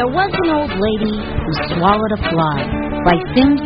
There 0.00 0.08
was 0.16 0.32
an 0.32 0.48
old 0.48 0.72
lady 0.80 1.12
who 1.44 1.52
swallowed 1.76 2.12
a 2.16 2.20
fly 2.32 2.64
by 3.04 3.20
Simms. 3.36 3.60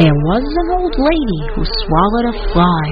There 0.00 0.16
was 0.16 0.44
an 0.48 0.68
old 0.80 0.96
lady 0.96 1.40
who 1.52 1.62
swallowed 1.84 2.24
a 2.24 2.36
fly. 2.56 2.86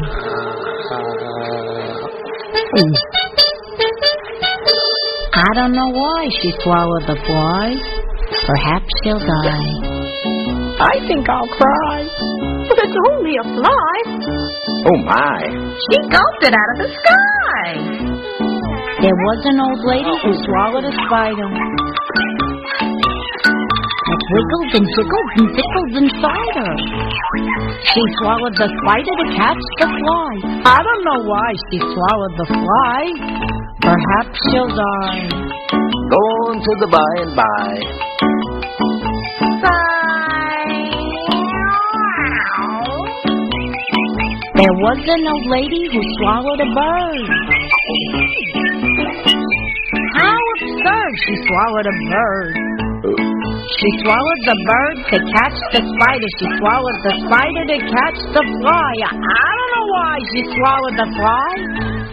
I 5.32 5.50
don't 5.54 5.73
know 5.73 5.89
why 5.89 6.29
she 6.43 6.52
swallowed 6.61 7.07
the 7.09 7.16
fly. 7.25 7.77
Perhaps 8.45 8.89
she'll 9.02 9.25
die. 9.25 9.73
I 10.84 11.00
think 11.09 11.27
I'll 11.30 11.48
cry. 11.48 12.52
But 13.33 13.41
it's 13.41 13.41
only 13.41 13.41
a 13.41 13.45
fly. 13.57 13.95
Oh 14.86 14.99
my. 15.04 15.41
She 15.91 15.96
gulped 16.11 16.43
it 16.43 16.53
out 16.53 16.71
of 16.72 16.79
the 16.79 16.89
sky. 16.93 17.68
There 19.00 19.17
was 19.17 19.41
an 19.45 19.61
old 19.61 19.81
lady 19.89 20.14
who 20.22 20.32
swallowed 20.45 20.85
a 20.85 20.93
spider. 20.93 21.49
It 24.13 24.21
wiggled 24.32 24.71
and 24.77 24.86
jiggled 24.96 25.31
and 25.36 25.49
tickled 25.57 25.93
inside 25.96 26.55
her. 26.61 26.75
She 27.82 28.03
swallowed 28.21 28.57
the 28.57 28.68
spider 28.68 29.14
to 29.17 29.27
catch 29.36 29.63
the 29.80 29.89
fly. 29.89 30.33
I 30.69 30.79
don't 30.83 31.05
know 31.05 31.21
why 31.25 31.49
she 31.71 31.79
swallowed 31.79 32.36
the 32.36 32.47
fly. 32.53 33.00
Perhaps 33.80 34.39
she'll 34.50 34.69
die. 34.69 35.28
Go 36.11 36.20
on 36.47 36.56
to 36.61 36.72
the 36.80 36.86
by 36.86 37.12
and 37.22 37.36
by. 37.36 38.11
There 44.53 44.77
was 44.84 45.01
an 45.09 45.25
old 45.25 45.47
lady 45.48 45.89
who 45.89 46.01
swallowed 46.20 46.61
a 46.61 46.69
bird. 46.77 47.25
How 50.20 50.36
absurd! 50.36 51.12
She 51.25 51.34
swallowed 51.48 51.89
a 51.89 51.97
bird. 52.12 52.55
She 53.72 53.89
swallowed 54.05 54.42
the 54.44 54.59
bird 54.69 54.97
to 55.09 55.17
catch 55.33 55.56
the 55.72 55.81
spider. 55.81 56.28
She 56.36 56.47
swallowed 56.61 57.00
the 57.00 57.14
spider 57.25 57.64
to 57.64 57.78
catch 57.97 58.19
the 58.36 58.44
fly. 58.61 58.92
I 59.09 59.50
don't 59.56 59.72
know 59.72 59.89
why 59.89 60.14
she 60.36 60.41
swallowed 60.53 60.97
the 61.00 61.09
fly. 61.16 61.53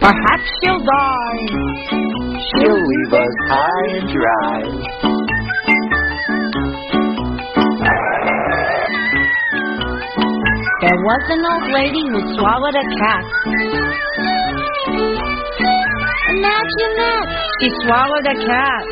Perhaps 0.00 0.46
she'll 0.64 0.80
die. 0.80 1.44
She'll 2.56 2.80
leave 2.80 3.12
us 3.20 3.34
high 3.52 3.86
and 4.00 4.06
dry. 4.16 5.19
There 10.90 11.06
was 11.06 11.22
an 11.30 11.38
old 11.46 11.70
lady 11.70 12.02
who 12.02 12.18
swallowed 12.34 12.74
a 12.74 12.82
cat. 12.98 13.22
Imagine 16.34 16.92
that. 16.98 17.26
She 17.62 17.70
swallowed 17.86 18.26
a 18.26 18.34
cat. 18.42 18.82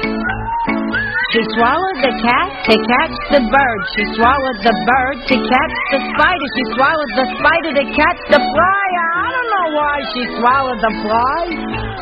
She 1.35 1.43
swallowed 1.59 1.99
the 1.99 2.15
cat 2.23 2.49
to 2.71 2.75
catch 2.87 3.15
the 3.35 3.43
bird. 3.51 3.81
She 3.99 4.05
swallowed 4.15 4.63
the 4.63 4.75
bird 4.79 5.27
to 5.27 5.37
catch 5.43 5.75
the 5.91 5.99
spider. 6.15 6.47
She 6.55 6.65
swallowed 6.79 7.13
the 7.19 7.27
spider 7.35 7.71
to 7.83 7.85
catch 7.91 8.21
the 8.31 8.41
fly. 8.47 8.87
I 9.19 9.27
don't 9.35 9.51
know 9.59 9.69
why 9.75 9.99
she 10.15 10.23
swallowed 10.39 10.79
the 10.79 10.95
fly. 11.03 11.51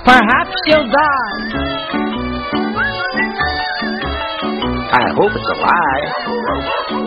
Perhaps 0.04 0.52
she'll 0.68 0.88
die. 0.92 1.40
I 4.92 5.08
hope 5.16 5.32
it's 5.32 5.40
a 5.40 5.58
lie. 5.64 7.05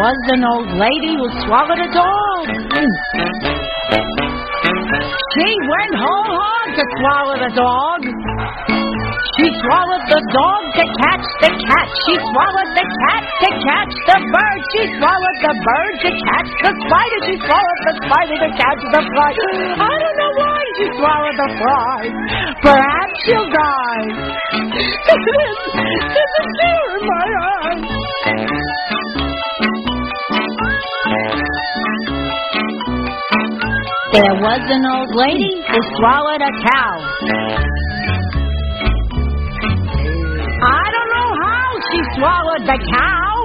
Was 0.00 0.16
an 0.32 0.40
old 0.48 0.72
lady 0.80 1.12
who 1.12 1.28
swallowed 1.44 1.76
a 1.76 1.90
dog. 1.92 2.44
She 5.36 5.48
went 5.60 5.92
whole 6.00 6.24
hog 6.40 6.68
to 6.72 6.84
swallow 6.96 7.36
the 7.36 7.52
dog. 7.52 8.00
She 9.36 9.44
swallowed 9.60 10.06
the 10.08 10.22
dog 10.32 10.62
to 10.80 10.84
catch 11.04 11.26
the 11.44 11.52
cat. 11.52 11.86
She 12.08 12.14
swallowed 12.16 12.72
the 12.72 12.86
cat 12.88 13.22
to 13.44 13.48
catch 13.60 13.92
the 14.08 14.18
bird. 14.24 14.58
She 14.72 14.82
swallowed 14.96 15.38
the 15.44 15.54
bird 15.68 15.94
to 16.00 16.10
catch 16.16 16.48
the 16.64 16.72
spider. 16.80 17.18
She 17.28 17.36
swallowed 17.44 17.82
the 17.84 17.94
spider 18.00 18.36
to 18.40 18.50
catch 18.56 18.80
the 18.96 19.02
fly. 19.04 19.30
I 19.84 19.94
don't 20.00 20.16
know 20.16 20.32
why 20.40 20.60
she 20.80 20.86
swallowed 20.96 21.36
the 21.44 21.50
fly. 21.60 22.00
Perhaps 22.64 23.16
she'll 23.28 23.50
die. 23.52 24.16
There's 26.08 26.34
a 26.40 26.46
tear 26.56 26.88
in 26.96 27.02
my 27.04 27.28
eye. 27.52 28.00
There 34.10 34.36
was 34.42 34.62
an 34.66 34.82
old 34.90 35.14
lady 35.14 35.54
who 35.70 35.78
swallowed 35.94 36.42
a 36.42 36.50
cow. 36.66 36.98
I 40.66 40.84
don't 40.90 41.10
know 41.14 41.30
how 41.38 41.68
she 41.94 41.98
swallowed 42.18 42.64
the 42.66 42.78
cow. 42.90 43.38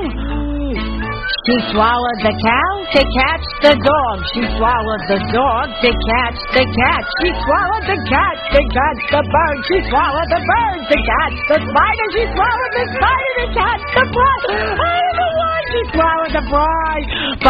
She 1.46 1.56
swallowed 1.70 2.20
the 2.26 2.34
cow 2.34 2.72
to 2.98 3.02
catch 3.06 3.46
the 3.62 3.74
dog. 3.78 4.16
She 4.34 4.42
swallowed 4.58 5.06
the 5.06 5.22
dog 5.38 5.70
to 5.86 5.90
catch 5.94 6.40
the 6.58 6.66
cat. 6.66 7.02
She 7.22 7.30
swallowed 7.46 7.86
the 7.86 8.00
cat 8.10 8.36
to 8.58 8.62
catch 8.66 9.02
the 9.14 9.22
bird. 9.22 9.58
She 9.70 9.78
swallowed 9.86 10.30
the 10.34 10.42
bird 10.50 10.80
to 10.82 10.98
catch 10.98 11.38
the 11.46 11.58
spider. 11.62 12.08
She 12.18 12.26
swallowed 12.34 12.74
the 12.74 12.86
spider 12.90 13.34
to 13.38 13.48
catch 13.54 13.84
the 13.94 14.04
fly. 14.10 14.38
I 14.50 14.98
don't 14.98 15.14
know 15.14 15.34
why 15.38 15.58
she 15.70 15.82
swallowed 15.94 16.34
the 16.34 16.46
fly. 16.50 16.94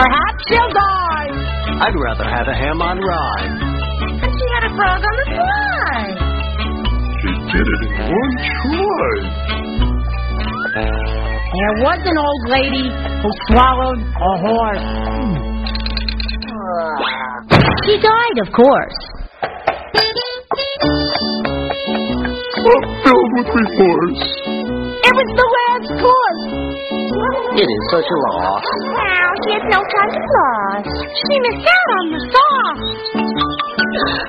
Perhaps 0.03 0.39
she'll 0.51 0.73
die. 0.75 1.54
I'd 1.65 1.95
rather 1.97 2.23
have 2.29 2.47
a 2.47 2.55
ham 2.55 2.81
on 2.81 2.99
rye. 2.99 3.49
And 4.21 4.31
she 4.31 4.45
had 4.53 4.63
a 4.65 4.75
frog 4.75 5.01
on 5.01 5.15
the 5.17 5.25
fly. 5.33 6.15
She 7.21 7.31
did 7.51 7.67
it 7.67 7.81
in 7.85 7.93
one 8.05 8.33
try. 8.61 9.15
There 11.55 11.75
was 11.83 11.99
an 12.05 12.17
old 12.17 12.43
lady 12.49 12.85
who 13.21 13.29
swallowed 13.47 13.99
a 13.99 14.33
horse. 14.45 14.87
She 17.85 17.95
died, 18.01 18.37
of 18.45 18.51
course. 18.51 18.97
I'm 22.65 22.81
filled 23.03 23.31
with 23.37 23.47
remorse. 23.55 24.23
It 25.05 25.13
was 25.15 25.29
the 25.37 25.47
last 25.57 25.89
course. 26.01 26.44
It 26.95 27.67
is 27.67 27.83
such 27.91 28.07
a 28.07 28.17
loss. 28.31 28.63
Wow, 28.95 29.29
she 29.43 29.49
had 29.55 29.65
no 29.67 29.79
time 29.83 30.11
to 30.15 30.21
floss. 30.31 30.85
She 31.11 31.35
missed 31.43 31.67
out 31.67 31.89
on 31.99 32.05
the 32.11 32.21
sauce. 32.31 32.83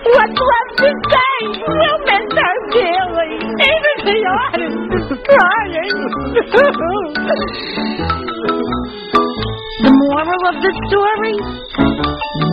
What's 0.07 0.41
left 0.51 0.73
to 0.83 0.91
say? 1.11 1.35
We'll 1.63 2.01
miss 2.07 2.27
her 2.39 2.55
dearly. 2.75 3.33
Even 3.55 3.97
the 4.07 4.19
audience 4.43 4.95
is 4.99 5.11
crying. 5.27 5.95
The 9.83 9.93
moral 9.93 10.43
of 10.51 10.57
the 10.63 10.73
story? 10.91 11.37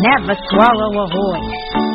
Never 0.03 0.35
swallow 0.51 0.91
a 0.93 1.07
horse. 1.09 1.92